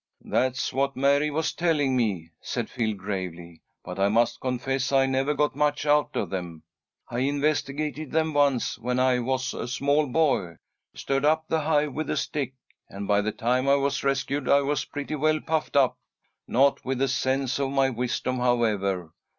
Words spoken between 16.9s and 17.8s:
a sense of